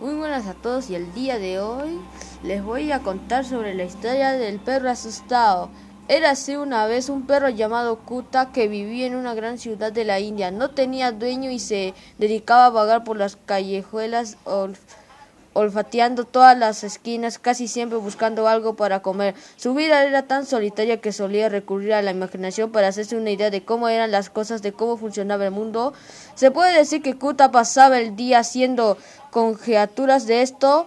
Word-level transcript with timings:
Muy 0.00 0.14
buenas 0.14 0.46
a 0.46 0.54
todos 0.54 0.90
y 0.90 0.94
el 0.94 1.12
día 1.12 1.40
de 1.40 1.58
hoy 1.58 1.98
les 2.44 2.62
voy 2.62 2.92
a 2.92 3.00
contar 3.00 3.44
sobre 3.44 3.74
la 3.74 3.82
historia 3.82 4.30
del 4.30 4.60
perro 4.60 4.90
asustado. 4.90 5.70
Era 6.06 6.30
así 6.30 6.54
una 6.54 6.86
vez 6.86 7.08
un 7.08 7.26
perro 7.26 7.48
llamado 7.48 7.98
Kuta 7.98 8.52
que 8.52 8.68
vivía 8.68 9.06
en 9.06 9.16
una 9.16 9.34
gran 9.34 9.58
ciudad 9.58 9.90
de 9.90 10.04
la 10.04 10.20
India. 10.20 10.52
No 10.52 10.70
tenía 10.70 11.10
dueño 11.10 11.50
y 11.50 11.58
se 11.58 11.94
dedicaba 12.16 12.66
a 12.66 12.70
vagar 12.70 13.02
por 13.02 13.16
las 13.16 13.34
callejuelas 13.34 14.36
olfateando 15.52 16.24
todas 16.24 16.56
las 16.56 16.84
esquinas, 16.84 17.38
casi 17.38 17.68
siempre 17.68 17.98
buscando 17.98 18.48
algo 18.48 18.74
para 18.76 19.00
comer. 19.00 19.34
Su 19.56 19.74
vida 19.74 20.04
era 20.04 20.22
tan 20.22 20.46
solitaria 20.46 21.00
que 21.00 21.12
solía 21.12 21.48
recurrir 21.48 21.94
a 21.94 22.02
la 22.02 22.10
imaginación 22.10 22.70
para 22.70 22.88
hacerse 22.88 23.16
una 23.16 23.30
idea 23.30 23.50
de 23.50 23.64
cómo 23.64 23.88
eran 23.88 24.10
las 24.10 24.30
cosas, 24.30 24.62
de 24.62 24.72
cómo 24.72 24.96
funcionaba 24.96 25.44
el 25.44 25.50
mundo. 25.50 25.94
Se 26.34 26.50
puede 26.50 26.76
decir 26.76 27.02
que 27.02 27.16
Kuta 27.16 27.50
pasaba 27.50 27.98
el 27.98 28.16
día 28.16 28.40
haciendo 28.40 28.98
conjeturas 29.30 30.26
de 30.26 30.42
esto, 30.42 30.86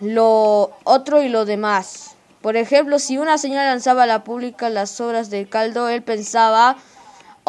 lo 0.00 0.72
otro 0.84 1.22
y 1.22 1.28
lo 1.28 1.44
demás. 1.44 2.16
Por 2.42 2.56
ejemplo, 2.56 2.98
si 2.98 3.18
una 3.18 3.36
señora 3.36 3.66
lanzaba 3.66 4.04
a 4.04 4.06
la 4.06 4.24
pública 4.24 4.70
las 4.70 4.90
sobras 4.90 5.28
de 5.28 5.48
caldo, 5.48 5.88
él 5.88 6.02
pensaba 6.02 6.76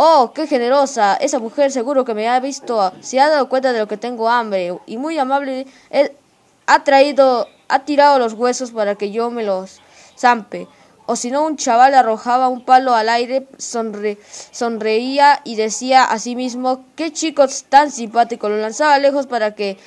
Oh, 0.02 0.32
qué 0.34 0.48
generosa. 0.48 1.16
Esa 1.16 1.40
mujer 1.40 1.74
seguro 1.74 2.06
que 2.06 2.14
me 2.14 2.30
ha 2.30 2.40
visto, 2.40 2.94
se 3.02 3.20
ha 3.20 3.28
dado 3.28 3.50
cuenta 3.50 3.74
de 3.74 3.80
lo 3.80 3.90
que 3.90 3.98
tengo 3.98 4.30
hambre 4.30 4.74
y 4.86 4.96
muy 4.96 5.20
amable 5.20 5.68
él 5.90 6.14
ha 6.68 6.86
traído, 6.86 7.50
ha 7.68 7.84
tirado 7.84 8.18
los 8.18 8.32
huesos 8.32 8.72
para 8.72 8.96
que 8.96 9.12
yo 9.12 9.30
me 9.30 9.44
los 9.44 9.82
zampe. 10.18 10.70
O 11.06 11.18
si 11.18 11.32
no, 11.32 11.46
un 11.46 11.58
chaval 11.58 11.96
arrojaba 11.96 12.48
un 12.48 12.64
palo 12.64 12.96
al 12.96 13.10
aire, 13.10 13.46
sonreía 13.58 15.42
y 15.44 15.58
decía 15.58 16.06
a 16.06 16.18
sí 16.18 16.38
mismo, 16.38 16.86
qué 16.96 17.12
chico 17.12 17.46
tan 17.68 17.92
simpático. 17.92 18.48
Lo 18.48 18.56
lanzaba 18.56 19.00
lejos 19.00 19.28
para 19.28 19.54
que 19.54 19.78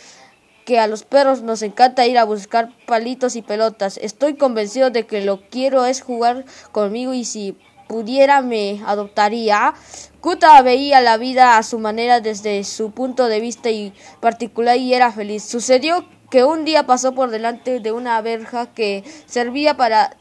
que 0.67 0.79
a 0.79 0.87
los 0.87 1.05
perros 1.05 1.43
nos 1.43 1.63
encanta 1.63 2.07
ir 2.07 2.19
a 2.19 2.25
buscar 2.25 2.69
palitos 2.87 3.35
y 3.35 3.43
pelotas. 3.43 3.99
Estoy 3.99 4.35
convencido 4.35 4.91
de 4.91 5.07
que 5.07 5.23
lo 5.23 5.41
quiero 5.49 5.87
es 5.87 6.03
jugar 6.03 6.45
conmigo 6.71 7.15
y 7.15 7.25
si 7.25 7.57
pudiera 7.93 8.41
me 8.41 8.81
adoptaría. 8.87 9.75
Kuta 10.23 10.63
veía 10.63 11.03
la 11.03 11.19
vida 11.19 11.59
a 11.59 11.63
su 11.63 11.79
manera 11.79 12.21
desde 12.21 12.65
su 12.65 12.91
punto 12.93 13.29
de 13.29 13.39
vista 13.39 13.71
y 13.71 13.93
particular 14.19 14.79
y 14.79 14.95
era 14.95 15.13
feliz. 15.13 15.45
Sucedió 15.45 16.07
que 16.31 16.43
un 16.43 16.65
día 16.65 16.87
pasó 16.87 17.13
por 17.13 17.31
delante 17.31 17.81
de 17.81 17.93
una 17.93 18.19
verja 18.23 18.73
que 18.73 19.05
servía 19.27 19.77
para 19.77 20.17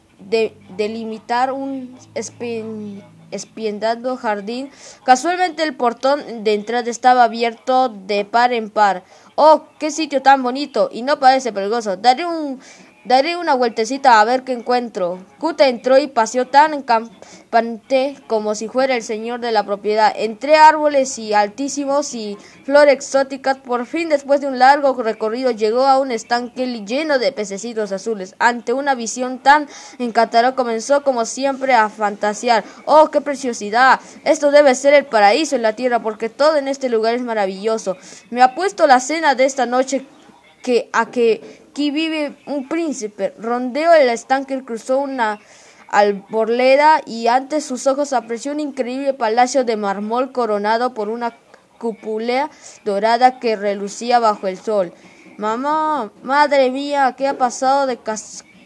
delimitar 0.76 1.54
un 1.54 1.98
espiendado 3.32 4.18
jardín. 4.18 4.70
Casualmente 5.06 5.64
el 5.64 5.74
portón 5.74 6.44
de 6.44 6.54
entrada 6.54 6.92
estaba 6.92 7.24
abierto 7.24 7.88
de 7.88 8.26
par 8.26 8.52
en 8.52 8.70
par. 8.70 9.06
¡Oh, 9.36 9.64
qué 9.80 9.92
sitio 9.92 10.22
tan 10.22 10.44
bonito! 10.44 10.90
Y 10.92 11.04
no 11.04 11.22
parece 11.22 11.54
peligroso. 11.54 11.96
Daré 11.96 12.26
un 12.26 12.60
Daré 13.04 13.36
una 13.36 13.56
vueltecita 13.56 14.20
a 14.20 14.26
ver 14.26 14.44
qué 14.44 14.54
encuentro. 14.54 15.18
Kuta 15.40 15.68
entró 15.68 15.98
y 15.98 16.06
paseó 16.06 16.46
tan 16.46 16.84
campante 16.84 18.16
como 18.28 18.54
si 18.54 18.68
fuera 18.68 18.96
el 18.96 19.02
señor 19.02 19.40
de 19.40 19.52
la 19.52 19.66
propiedad. 19.66 20.14
Entre 20.16 20.56
árboles 20.56 21.18
y 21.18 21.34
altísimos 21.34 22.14
y 22.14 22.38
flores 22.64 22.94
exóticas, 22.94 23.58
por 23.58 23.88
fin 23.88 24.08
después 24.08 24.40
de 24.40 24.46
un 24.46 24.60
largo 24.60 24.94
recorrido 25.02 25.50
llegó 25.50 25.88
a 25.88 25.98
un 25.98 26.12
estanque 26.12 26.68
lleno 26.86 27.18
de 27.18 27.32
pececitos 27.32 27.92
azules. 27.92 28.36
Ante 28.38 28.72
una 28.72 28.94
visión 28.94 29.40
tan 29.40 29.68
encantadora 29.98 30.54
comenzó 30.54 31.04
como 31.04 31.26
siempre 31.26 31.74
a 31.74 31.90
fantasear. 31.90 32.64
¡Oh, 32.86 33.10
qué 33.10 33.20
preciosidad! 33.20 34.00
Esto 34.26 34.52
debe 34.52 34.76
ser 34.76 34.94
el 34.94 35.08
paraíso 35.08 35.56
en 35.56 35.64
la 35.64 35.76
tierra 35.76 36.04
porque 36.04 36.30
todo 36.30 36.58
en 36.58 36.68
este 36.68 36.88
lugar 36.88 37.16
es 37.16 37.24
maravilloso. 37.24 37.98
Me 38.30 38.44
ha 38.44 38.54
puesto 38.54 38.86
la 38.86 39.00
cena 39.00 39.34
de 39.34 39.46
esta 39.46 39.66
noche 39.66 40.06
que 40.62 40.90
a 40.94 41.10
que 41.10 41.61
aquí 41.72 41.90
vive 41.90 42.36
un 42.48 42.68
príncipe. 42.68 43.34
Rondeó 43.40 43.94
el 43.94 44.10
estanque, 44.10 44.62
cruzó 44.64 45.00
una 45.00 45.40
alborleda 45.88 47.02
y 47.06 47.28
ante 47.28 47.62
sus 47.62 47.88
ojos 47.88 48.12
apreció 48.12 48.52
un 48.52 48.59
increíble 48.59 49.14
palacio 49.14 49.64
de 49.64 49.78
mármol 49.78 50.34
coronado 50.34 50.94
por 50.94 51.08
una 51.08 51.34
cúpula 51.78 52.50
dorada 52.84 53.40
que 53.40 53.56
relucía 53.56 54.20
bajo 54.20 54.48
el 54.48 54.58
sol. 54.58 54.94
Mamá, 55.38 56.12
madre 56.24 56.72
mía, 56.72 57.16
¿qué 57.18 57.28
ha 57.28 57.38
pasado 57.38 57.88
de 57.88 57.98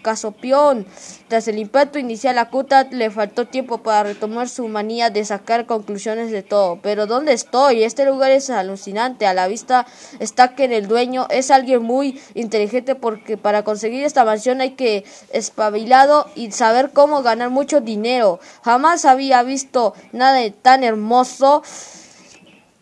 Casopión. 0.06 0.86
Tras 1.30 1.48
el 1.48 1.58
impacto 1.58 1.98
inicial 1.98 2.38
a 2.38 2.52
Kuta 2.52 2.84
le 2.92 3.10
faltó 3.10 3.48
tiempo 3.48 3.80
para 3.80 4.04
retomar 4.04 4.48
su 4.48 4.68
manía 4.68 5.10
de 5.10 5.26
sacar 5.26 5.66
conclusiones 5.66 6.30
de 6.30 6.44
todo. 6.44 6.78
Pero 6.84 7.08
¿dónde 7.08 7.34
estoy? 7.34 7.84
Este 7.84 8.06
lugar 8.06 8.30
es 8.30 8.52
alucinante. 8.52 9.26
A 9.26 9.34
la 9.34 9.48
vista 9.48 9.88
está 10.20 10.54
que 10.54 10.66
el 10.66 10.88
dueño 10.88 11.26
es 11.32 11.50
alguien 11.50 11.82
muy 11.82 12.22
inteligente 12.36 12.94
porque 12.94 13.36
para 13.36 13.64
conseguir 13.64 14.04
esta 14.04 14.24
mansión 14.24 14.62
hay 14.62 14.74
que 14.74 15.06
espabilado 15.34 16.30
y 16.36 16.52
saber 16.52 16.92
cómo 16.92 17.24
ganar 17.24 17.50
mucho 17.50 17.82
dinero. 17.82 18.40
Jamás 18.64 19.06
había 19.06 19.42
visto 19.42 19.96
nada 20.12 20.40
tan 20.62 20.84
hermoso. 20.84 21.64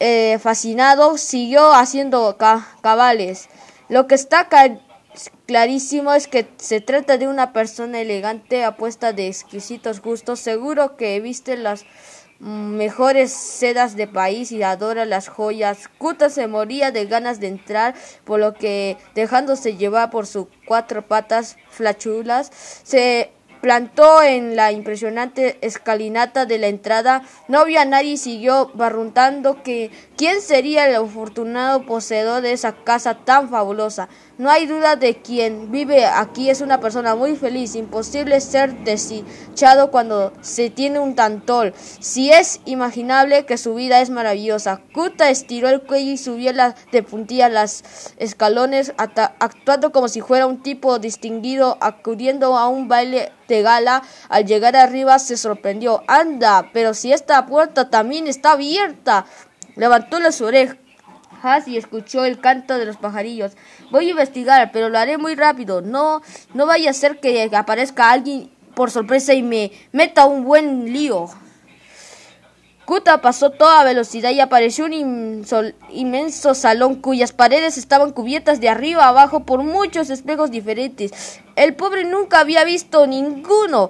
Eh, 0.02 0.38
fascinado, 0.40 1.18
siguió 1.18 1.72
haciendo 1.74 2.36
cabales. 2.82 3.48
Lo 3.88 4.08
que 4.08 4.16
está 4.16 4.50
clarísimo 5.46 6.14
es 6.14 6.28
que 6.28 6.48
se 6.58 6.82
trata 6.82 7.18
de 7.18 7.28
una 7.28 7.54
persona 7.54 8.02
elegante, 8.02 8.64
apuesta 8.64 9.14
de 9.14 9.28
exquisitos 9.28 10.02
gustos, 10.02 10.40
seguro 10.40 10.96
que 10.96 11.20
viste 11.20 11.58
las 11.58 11.86
mejores 12.40 13.32
sedas 13.32 13.96
de 13.96 14.08
país 14.08 14.52
y 14.52 14.64
adora 14.64 15.06
las 15.06 15.28
joyas. 15.30 15.90
Kuta 15.98 16.30
se 16.30 16.48
moría 16.48 16.92
de 16.92 17.06
ganas 17.06 17.40
de 17.40 17.48
entrar, 17.48 17.96
por 18.26 18.40
lo 18.40 18.54
que 18.54 18.98
dejándose 19.16 19.78
llevar 19.78 20.10
por 20.10 20.28
sus 20.28 20.48
cuatro 20.68 21.08
patas 21.08 21.58
flachulas, 21.70 22.52
se 22.84 23.32
plantó 23.64 24.22
en 24.22 24.58
la 24.58 24.74
impresionante 24.74 25.58
escalinata 25.62 26.46
de 26.46 26.58
la 26.58 26.68
entrada. 26.68 27.24
No 27.48 27.64
vio 27.64 27.80
a 27.80 27.86
nadie 27.86 28.12
y 28.12 28.18
siguió 28.18 28.70
barruntando 28.74 29.64
que 29.64 29.90
quién 30.18 30.42
sería 30.42 30.86
el 30.86 30.96
afortunado 30.96 31.86
poseedor 31.86 32.42
de 32.42 32.52
esa 32.52 32.74
casa 32.74 33.20
tan 33.24 33.50
fabulosa. 33.50 34.10
No 34.40 34.50
hay 34.50 34.66
duda 34.66 34.96
de 34.96 35.22
quien 35.22 35.72
vive 35.72 36.08
aquí 36.08 36.50
es 36.50 36.62
una 36.62 36.80
persona 36.80 37.14
muy 37.14 37.36
feliz. 37.36 37.76
Imposible 37.76 38.42
ser 38.42 38.84
desdichado 38.84 39.92
cuando 39.92 40.34
se 40.42 40.72
tiene 40.72 40.98
un 40.98 41.14
tantol. 41.14 41.72
Si 41.78 42.32
es 42.32 42.60
imaginable 42.66 43.46
que 43.46 43.60
su 43.60 43.76
vida 43.76 44.02
es 44.02 44.10
maravillosa. 44.10 44.82
Kuta 44.92 45.30
estiró 45.30 45.70
el 45.70 45.84
cuello 45.84 46.14
y 46.14 46.18
subió 46.18 46.52
de 46.92 47.04
puntilla 47.04 47.48
las 47.48 47.84
escalones, 48.18 48.94
actuando 48.98 49.92
como 49.92 50.08
si 50.08 50.22
fuera 50.22 50.48
un 50.48 50.64
tipo 50.64 50.98
distinguido, 50.98 51.78
acudiendo 51.80 52.58
a 52.58 52.68
un 52.70 52.88
baile 52.88 53.32
de 53.48 53.62
gala. 53.62 54.02
Al 54.30 54.48
llegar 54.48 54.76
arriba 54.76 55.20
se 55.20 55.38
sorprendió. 55.38 56.02
Anda, 56.08 56.72
pero 56.74 56.96
si 56.96 57.14
esta 57.14 57.46
puerta 57.46 57.92
también 57.92 58.26
está 58.26 58.54
abierta. 58.54 59.28
Levantó 59.76 60.20
las 60.20 60.42
orejas 60.42 60.78
y 61.68 61.78
escuchó 61.78 62.24
el 62.24 62.40
canto 62.40 62.78
de 62.78 62.86
los 62.86 62.96
pajarillos. 62.98 63.52
Voy 63.92 64.08
a 64.08 64.12
investigar, 64.12 64.72
pero 64.72 64.88
lo 64.88 64.98
haré 64.98 65.18
muy 65.18 65.36
rápido. 65.36 65.82
No, 65.82 66.22
no 66.54 66.66
vaya 66.66 66.90
a 66.90 66.94
ser 66.94 67.20
que 67.20 67.50
aparezca 67.54 68.12
alguien 68.12 68.50
por 68.76 68.92
sorpresa 68.92 69.34
y 69.34 69.44
me 69.44 69.72
meta 69.92 70.26
un 70.26 70.46
buen 70.46 70.94
lío. 70.94 71.30
Kuta 72.86 73.22
pasó 73.22 73.50
toda 73.50 73.84
velocidad 73.84 74.32
y 74.32 74.40
apareció 74.40 74.86
un 74.86 75.44
inmenso 75.90 76.54
salón 76.54 76.96
cuyas 76.96 77.32
paredes 77.32 77.78
estaban 77.78 78.12
cubiertas 78.12 78.60
de 78.60 78.70
arriba 78.70 79.06
a 79.06 79.10
abajo 79.10 79.46
por 79.46 79.64
muchos 79.64 80.10
espejos 80.10 80.50
diferentes. 80.50 81.42
El 81.56 81.76
pobre 81.76 82.06
nunca 82.06 82.40
había 82.40 82.64
visto 82.64 83.06
ninguno 83.06 83.90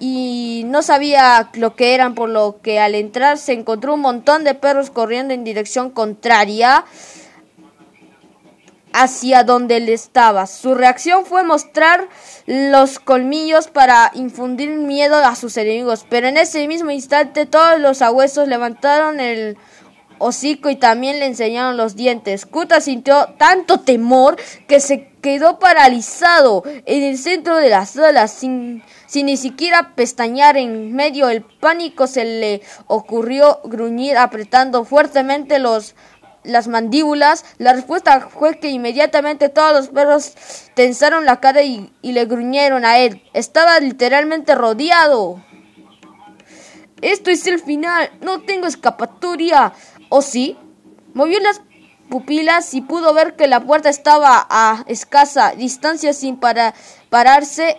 y 0.00 0.62
no 0.66 0.82
sabía 0.82 1.50
lo 1.54 1.74
que 1.74 1.94
eran, 1.94 2.14
por 2.14 2.28
lo 2.28 2.60
que 2.62 2.78
al 2.78 2.94
entrar 2.94 3.38
se 3.38 3.52
encontró 3.52 3.94
un 3.94 4.00
montón 4.00 4.44
de 4.44 4.54
perros 4.54 4.90
corriendo 4.90 5.34
en 5.34 5.44
dirección 5.44 5.90
contraria 5.90 6.84
hacia 8.92 9.44
donde 9.44 9.76
él 9.76 9.88
estaba. 9.88 10.46
Su 10.46 10.74
reacción 10.74 11.26
fue 11.26 11.42
mostrar 11.44 12.08
los 12.46 12.98
colmillos 12.98 13.68
para 13.68 14.10
infundir 14.14 14.70
miedo 14.70 15.16
a 15.16 15.34
sus 15.34 15.56
enemigos, 15.56 16.06
pero 16.08 16.28
en 16.28 16.36
ese 16.36 16.66
mismo 16.68 16.90
instante 16.90 17.46
todos 17.46 17.80
los 17.80 18.02
abuesos 18.02 18.48
levantaron 18.48 19.20
el 19.20 19.56
hocico 20.18 20.70
y 20.70 20.76
también 20.76 21.18
le 21.18 21.26
enseñaron 21.26 21.76
los 21.76 21.96
dientes. 21.96 22.46
Kuta 22.46 22.80
sintió 22.80 23.34
tanto 23.38 23.80
temor 23.80 24.36
que 24.66 24.80
se 24.80 25.08
quedó 25.20 25.58
paralizado 25.58 26.62
en 26.66 27.02
el 27.02 27.18
centro 27.18 27.56
de 27.56 27.70
la 27.70 27.86
sala 27.86 28.28
sin, 28.28 28.82
sin 29.06 29.26
ni 29.26 29.36
siquiera 29.36 29.94
pestañear 29.94 30.56
en 30.56 30.94
medio 30.94 31.26
del 31.26 31.42
pánico 31.42 32.06
se 32.06 32.24
le 32.24 32.62
ocurrió 32.86 33.60
gruñir 33.64 34.16
apretando 34.16 34.84
fuertemente 34.84 35.58
los 35.58 35.94
las 36.44 36.68
mandíbulas. 36.68 37.44
La 37.58 37.72
respuesta 37.72 38.20
fue 38.20 38.58
que 38.58 38.70
inmediatamente 38.70 39.48
todos 39.48 39.72
los 39.72 39.88
perros 39.88 40.34
tensaron 40.74 41.24
la 41.24 41.40
cara 41.40 41.62
y, 41.62 41.92
y 42.00 42.12
le 42.12 42.24
gruñeron 42.24 42.84
a 42.84 42.98
él. 42.98 43.22
Estaba 43.34 43.78
literalmente 43.80 44.54
rodeado. 44.54 45.42
Esto 47.00 47.30
es 47.30 47.46
el 47.46 47.60
final. 47.60 48.10
No 48.20 48.42
tengo 48.42 48.66
escapatoria. 48.66 49.72
¿O 50.08 50.22
sí? 50.22 50.56
Movió 51.14 51.40
las 51.40 51.62
pupilas 52.08 52.74
y 52.74 52.80
pudo 52.80 53.12
ver 53.14 53.36
que 53.36 53.48
la 53.48 53.60
puerta 53.60 53.88
estaba 53.88 54.46
a 54.48 54.84
escasa 54.86 55.52
distancia 55.52 56.12
sin 56.12 56.38
para 56.38 56.74
pararse 57.10 57.76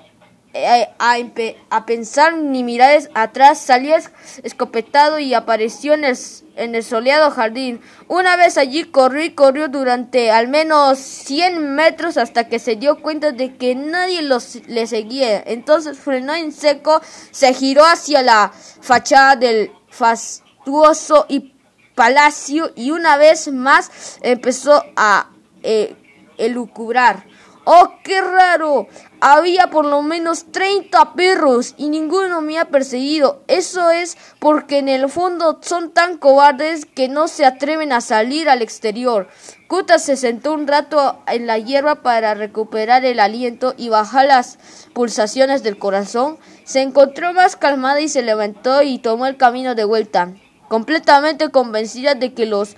eh, 0.52 0.88
a, 0.98 1.86
pensar 1.86 2.36
ni 2.36 2.64
mirar 2.64 3.00
atrás, 3.14 3.60
salió 3.60 3.96
escopetado 4.42 5.20
y 5.20 5.36
apareció 5.36 5.94
en 5.94 6.04
el, 6.04 6.18
en 6.56 6.74
el 6.74 6.84
soleado 6.84 7.30
jardín. 7.30 7.82
Una 8.08 8.36
vez 8.36 8.58
allí 8.58 8.86
corrió 8.86 9.24
y 9.24 9.36
corrió 9.36 9.68
durante 9.68 10.32
al 10.32 10.48
menos 10.48 10.98
100 10.98 11.76
metros 11.76 12.18
hasta 12.18 12.48
que 12.48 12.58
se 12.58 12.78
dio 12.78 13.00
cuenta 13.00 13.32
de 13.32 13.58
que 13.58 13.76
nadie 13.76 14.24
los, 14.24 14.56
le 14.68 14.88
seguía. 14.88 15.40
Entonces 15.46 16.00
frenó 16.00 16.34
en 16.34 16.52
seco, 16.52 17.00
se 17.30 17.54
giró 17.54 17.86
hacia 17.86 18.24
la 18.24 18.52
fachada 18.82 19.36
del 19.36 19.72
fastuoso 19.88 21.28
y 21.30 21.54
palacio 22.00 22.72
y 22.78 22.92
una 22.92 23.18
vez 23.18 23.52
más 23.52 23.92
empezó 24.22 24.86
a 24.96 25.32
eh, 25.64 25.98
elucubrar. 26.38 27.26
¡Oh, 27.66 27.96
qué 28.06 28.22
raro! 28.22 28.88
Había 29.20 29.70
por 29.70 29.84
lo 29.86 30.02
menos 30.02 30.50
30 30.50 31.14
perros 31.16 31.76
y 31.78 31.90
ninguno 31.90 32.40
me 32.40 32.58
ha 32.58 32.70
perseguido. 32.70 33.44
Eso 33.50 33.92
es 33.92 34.18
porque 34.40 34.78
en 34.78 34.88
el 34.88 35.10
fondo 35.10 35.60
son 35.62 35.92
tan 35.92 36.18
cobardes 36.18 36.86
que 36.86 37.10
no 37.10 37.28
se 37.28 37.46
atreven 37.46 37.92
a 37.92 38.00
salir 38.00 38.48
al 38.48 38.62
exterior. 38.62 39.28
Kuta 39.68 40.00
se 40.00 40.16
sentó 40.16 40.54
un 40.54 40.68
rato 40.68 41.22
en 41.28 41.48
la 41.48 41.58
hierba 41.58 41.96
para 41.96 42.34
recuperar 42.34 43.04
el 43.04 43.20
aliento 43.20 43.74
y 43.76 43.90
bajar 43.90 44.28
las 44.28 44.58
pulsaciones 44.94 45.64
del 45.64 45.78
corazón. 45.78 46.38
Se 46.64 46.82
encontró 46.82 47.34
más 47.34 47.58
calmada 47.58 48.00
y 48.00 48.08
se 48.08 48.22
levantó 48.22 48.84
y 48.84 49.00
tomó 49.00 49.28
el 49.28 49.36
camino 49.36 49.76
de 49.76 49.84
vuelta, 49.84 50.34
completamente 50.70 51.50
convencida 51.50 52.16
de 52.16 52.34
que 52.34 52.46
los 52.46 52.78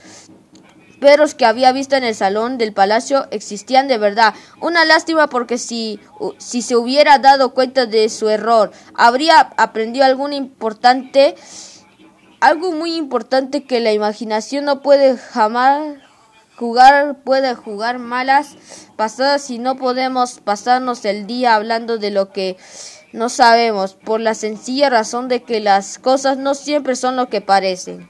perros 1.02 1.34
que 1.36 1.46
había 1.46 1.72
visto 1.72 1.96
en 1.96 2.04
el 2.04 2.16
salón 2.16 2.58
del 2.58 2.74
palacio 2.74 3.28
existían 3.32 3.88
de 3.88 3.98
verdad. 3.98 4.34
Una 4.62 4.86
lástima 4.86 5.28
porque 5.28 5.58
si, 5.58 6.00
si 6.38 6.62
se 6.62 6.76
hubiera 6.76 7.18
dado 7.18 7.54
cuenta 7.54 7.86
de 7.86 8.08
su 8.08 8.30
error, 8.30 8.72
habría 8.94 9.40
aprendido 9.58 10.06
algo 10.06 10.30
importante, 10.30 11.36
algo 12.40 12.72
muy 12.72 12.96
importante 12.96 13.64
que 13.64 13.80
la 13.80 13.92
imaginación 13.92 14.66
no 14.66 14.82
puede 14.82 15.18
jamás 15.18 15.98
jugar, 16.56 17.18
puede 17.24 17.56
jugar 17.56 17.98
malas 17.98 18.56
pasadas 18.96 19.50
y 19.50 19.58
no 19.58 19.78
podemos 19.78 20.40
pasarnos 20.40 21.04
el 21.06 21.26
día 21.26 21.56
hablando 21.56 21.98
de 21.98 22.12
lo 22.12 22.32
que 22.32 22.58
no 23.14 23.30
sabemos, 23.30 23.94
por 23.94 24.20
la 24.20 24.34
sencilla 24.34 24.90
razón 24.90 25.28
de 25.28 25.44
que 25.44 25.60
las 25.60 26.00
cosas 26.00 26.38
no 26.38 26.54
siempre 26.56 26.96
son 26.96 27.16
lo 27.16 27.28
que 27.28 27.42
parecen. 27.42 28.08